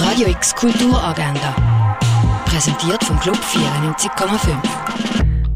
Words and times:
Radio 0.00 0.28
X 0.28 0.54
Kulturagenda. 0.54 1.56
Präsentiert 2.44 3.02
vom 3.02 3.18
Club 3.18 3.36
94,5. 3.36 4.56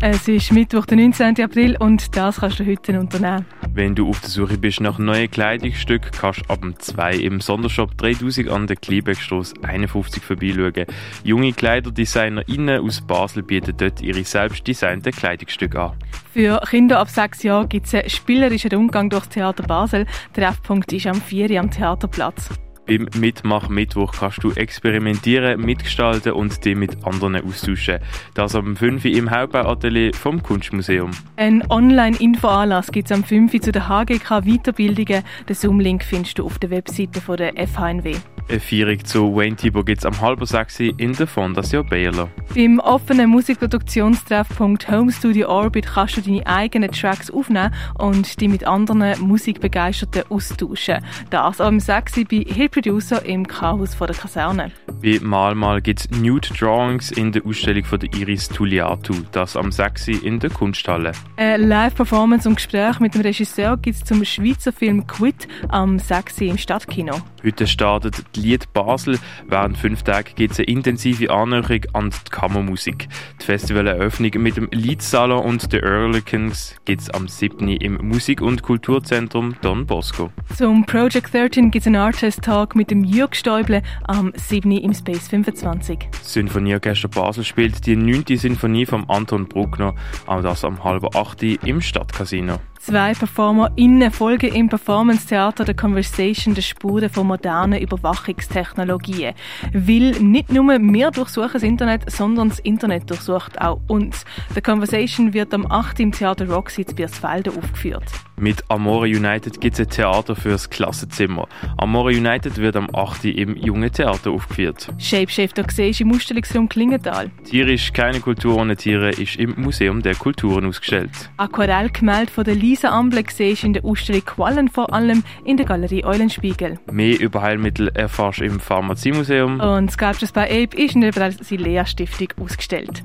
Es 0.00 0.26
ist 0.26 0.50
Mittwoch, 0.50 0.84
der 0.84 0.96
19. 0.96 1.40
April 1.44 1.76
und 1.78 2.16
das 2.16 2.40
kannst 2.40 2.58
du 2.58 2.66
heute 2.66 2.98
unternehmen. 2.98 3.46
Wenn 3.72 3.94
du 3.94 4.08
auf 4.08 4.20
der 4.20 4.30
Suche 4.30 4.58
bist 4.58 4.80
nach 4.80 4.98
neuen 4.98 5.30
Kleidungsstücken, 5.30 6.10
kannst 6.10 6.40
du 6.40 6.50
ab 6.52 6.60
dem 6.60 6.76
2 6.76 7.14
im 7.18 7.40
Sondershop 7.40 7.96
3000 7.98 8.50
an 8.50 8.66
der 8.66 8.74
Kliebeckstrasse 8.74 9.54
51 9.62 10.24
vorbeischauen. 10.24 10.86
Junge 11.22 11.52
KleiderdesignerInnen 11.52 12.84
aus 12.84 13.00
Basel 13.00 13.44
bieten 13.44 13.76
dort 13.76 14.02
ihre 14.02 14.24
selbst 14.24 14.66
designten 14.66 15.12
Kleidungsstücke 15.12 15.80
an. 15.80 15.92
Für 16.32 16.60
Kinder 16.68 16.98
ab 16.98 17.08
6 17.08 17.44
Jahren 17.44 17.68
gibt 17.68 17.86
es 17.86 17.94
einen 17.94 18.10
spielerischen 18.10 18.72
Rundgang 18.72 19.08
durchs 19.08 19.28
Theater 19.28 19.62
Basel. 19.62 20.06
Der 20.34 20.46
Treffpunkt 20.48 20.92
ist 20.92 21.06
am 21.06 21.22
4 21.22 21.60
am 21.60 21.70
Theaterplatz. 21.70 22.48
Beim 22.86 23.08
Mitmach-Mittwoch 23.16 24.12
kannst 24.12 24.42
du 24.42 24.50
experimentieren, 24.52 25.60
mitgestalten 25.60 26.32
und 26.32 26.64
dich 26.64 26.74
mit 26.74 27.04
anderen 27.04 27.36
austauschen. 27.36 27.98
Das 28.34 28.54
am 28.56 28.76
5 28.76 29.04
im 29.04 29.30
Hauptbauatelier 29.30 30.12
vom 30.14 30.42
Kunstmuseum. 30.42 31.12
Ein 31.36 31.62
Online-Info-Anlass 31.70 32.90
gibt 32.90 33.10
es 33.10 33.16
am 33.16 33.22
5 33.22 33.60
zu 33.60 33.72
den 33.72 33.88
HGK 33.88 34.42
Weiterbildungen. 34.44 35.22
Den 35.48 35.54
Zoom-Link 35.54 36.02
findest 36.02 36.38
du 36.38 36.44
auf 36.44 36.58
der 36.58 36.70
Webseite 36.70 37.20
der 37.36 37.68
FHNW. 37.68 38.16
Eine 38.48 38.60
Feierung 38.60 39.04
zu 39.04 39.34
Wayne 39.34 39.56
Thibault 39.56 39.86
gibt 39.86 40.00
es 40.00 40.06
am 40.06 40.20
halben 40.20 40.44
sechs 40.44 40.78
in 40.78 41.12
der 41.14 41.26
Fondation 41.26 41.86
Baylor. 41.88 42.28
Beim 42.54 42.80
offenen 42.80 43.30
Musikproduktionstreffpunkt 43.30 44.90
Home 44.90 45.10
Studio 45.10 45.48
Orbit 45.48 45.86
kannst 45.86 46.18
du 46.18 46.20
deine 46.20 46.46
eigenen 46.46 46.90
Tracks 46.90 47.30
aufnehmen 47.30 47.72
und 47.98 48.40
die 48.40 48.48
mit 48.48 48.64
anderen 48.64 49.20
Musikbegeisterten 49.20 50.24
austauschen. 50.28 50.98
Das 51.30 51.60
am 51.60 51.80
6 51.80 52.24
bei 52.30 52.44
Hill 52.46 52.68
Producer 52.68 53.24
im 53.24 53.46
Chaos 53.46 53.96
der 53.96 54.08
Kaserne. 54.08 54.72
Bei 55.02 55.18
Malmal 55.22 55.80
gibt 55.80 56.00
es 56.00 56.10
Nude 56.10 56.48
Drawings 56.58 57.10
in 57.12 57.32
der 57.32 57.46
Ausstellung 57.46 57.84
von 57.84 58.00
der 58.00 58.12
Iris 58.14 58.48
Tuliatu, 58.48 59.14
das 59.32 59.56
am 59.56 59.72
6 59.72 60.08
in 60.08 60.40
der 60.40 60.50
Kunsthalle. 60.50 61.12
Eine 61.36 61.64
Live-Performance 61.64 62.48
und 62.48 62.56
Gespräch 62.56 63.00
mit 63.00 63.14
dem 63.14 63.22
Regisseur 63.22 63.76
gibt 63.78 63.96
es 63.96 64.04
zum 64.04 64.24
Schweizer 64.24 64.72
Film 64.72 65.06
Quit 65.06 65.48
am 65.68 65.98
6 65.98 66.40
im 66.42 66.58
Stadtkino. 66.58 67.14
Heute 67.44 67.66
startet 67.66 68.24
die 68.36 68.40
Lied 68.40 68.72
Basel. 68.72 69.18
Während 69.48 69.76
fünf 69.76 70.04
Tagen 70.04 70.30
gibt 70.36 70.52
es 70.52 70.58
eine 70.60 70.68
intensive 70.68 71.30
Annäherung 71.30 71.80
an 71.92 72.10
die 72.10 72.30
Kammermusik. 72.30 73.08
Die 73.40 73.44
Festivaleröffnung 73.44 74.30
mit 74.36 74.56
dem 74.56 74.68
Liedsalon 74.70 75.44
und 75.44 75.72
den 75.72 75.82
Earlikens 75.82 76.76
gibt 76.84 77.02
es 77.02 77.10
am 77.10 77.26
7. 77.26 77.68
im 77.68 77.94
Musik- 78.06 78.42
und 78.42 78.62
Kulturzentrum 78.62 79.56
Don 79.60 79.86
Bosco. 79.86 80.30
Zum 80.56 80.86
Project 80.86 81.34
13 81.34 81.72
gibt 81.72 81.82
es 81.82 81.86
einen 81.88 81.96
Artist-Talk 81.96 82.76
mit 82.76 82.92
dem 82.92 83.02
Jürg 83.02 83.34
Stäuble 83.34 83.82
am 84.04 84.32
7. 84.36 84.70
im 84.70 84.94
Space 84.94 85.26
25. 85.26 85.98
Das 86.12 86.32
Sinfonieorchester 86.32 87.08
Basel 87.08 87.42
spielt 87.42 87.84
die 87.86 87.96
9. 87.96 88.36
Sinfonie 88.36 88.86
von 88.86 89.08
Anton 89.10 89.48
Bruckner, 89.48 89.94
auch 90.26 90.42
das 90.42 90.64
am 90.64 90.84
halben 90.84 91.08
8. 91.12 91.42
im 91.42 91.80
Stadtcasino. 91.80 92.60
Zwei 92.84 93.14
PerformerInnen 93.14 94.10
folgen 94.10 94.52
im 94.56 94.68
Performance-Theater 94.68 95.64
der 95.64 95.76
Conversation 95.76 96.52
der 96.52 96.62
Spuren 96.62 97.08
von 97.08 97.28
modernen 97.28 97.80
Überwachungstechnologien. 97.80 99.34
Weil 99.72 100.10
nicht 100.20 100.50
nur 100.50 100.66
wir 100.66 101.10
durchsuchen 101.12 101.52
das 101.52 101.62
Internet, 101.62 102.10
sondern 102.10 102.48
das 102.48 102.58
Internet 102.58 103.08
durchsucht 103.08 103.60
auch 103.60 103.80
uns. 103.86 104.24
The 104.56 104.60
Conversation 104.60 105.32
wird 105.32 105.54
am 105.54 105.70
8. 105.70 106.00
im 106.00 106.10
Theater 106.10 106.50
Roxy 106.50 106.82
in 106.82 106.96
Biersfelden 106.96 107.56
aufgeführt. 107.56 108.10
Mit 108.42 108.64
Amore 108.68 109.06
United 109.06 109.60
gibt 109.60 109.74
es 109.74 109.86
ein 109.86 109.88
Theater 109.88 110.34
fürs 110.34 110.68
Klassenzimmer. 110.68 111.46
Amore 111.76 112.10
United 112.10 112.56
wird 112.56 112.74
am 112.74 112.88
8. 112.92 113.26
im 113.26 113.54
Jungen 113.56 113.92
Theater 113.92 114.32
aufgeführt. 114.32 114.88
Shapeshifter 114.98 115.64
siehst 115.70 116.00
im 116.00 116.10
Ausstellungsraum 116.10 116.68
Klingenthal. 116.68 117.30
Tierisch 117.44 117.92
keine 117.92 118.18
Kultur 118.18 118.56
ohne 118.56 118.74
Tiere 118.74 119.10
ist 119.10 119.36
im 119.36 119.54
Museum 119.58 120.02
der 120.02 120.16
Kulturen 120.16 120.66
ausgestellt. 120.66 121.30
Aquarellgemälde 121.36 122.32
von 122.32 122.42
der 122.42 122.56
Lisa 122.56 122.88
Amble 122.88 123.22
siehst 123.32 123.62
in 123.62 123.74
der 123.74 123.84
Ausstellung 123.84 124.24
Quallen 124.24 124.68
vor 124.68 124.92
allem 124.92 125.22
in 125.44 125.56
der 125.56 125.66
Galerie 125.66 126.04
Eulenspiegel. 126.04 126.80
Mehr 126.90 127.20
über 127.20 127.42
Heilmittel 127.42 127.92
erfährst 127.94 128.40
du 128.40 128.44
im 128.44 128.58
Pharmaziemuseum. 128.58 129.60
Und 129.60 129.92
Sculptures 129.92 130.32
by 130.32 130.40
Ape 130.40 130.76
ist 130.76 130.96
in 130.96 131.02
der 131.02 131.12
Brasilia 131.12 131.86
Stiftung 131.86 132.26
ausgestellt. 132.40 133.04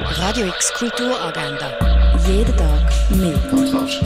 Radio 0.00 0.46
X 0.46 0.72
Kulturagenda. 0.72 2.16
Jeden 2.26 2.56
Tag 2.56 2.89
mehr. 3.16 3.38
Kontrast. 3.50 4.02